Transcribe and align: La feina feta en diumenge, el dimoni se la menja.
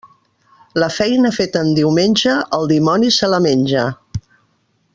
La 0.83 0.87
feina 0.95 1.31
feta 1.35 1.61
en 1.65 1.69
diumenge, 1.79 2.33
el 2.59 2.65
dimoni 2.73 3.13
se 3.19 3.33
la 3.35 3.41
menja. 3.49 3.85